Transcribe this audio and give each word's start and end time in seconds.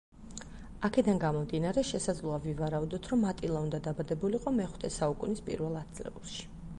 აქედან 0.87 1.19
გამომდინარე, 1.23 1.83
შესაძლოა 1.89 2.39
ვივარაუდოთ, 2.45 3.09
რომ 3.13 3.27
ატილა 3.33 3.61
უნდა 3.67 3.81
დაბადებულიყო 3.89 4.55
მეხუთე 4.57 4.91
საუკუნის 4.99 5.45
პირველ 5.51 5.81
ათწლეულში. 5.83 6.43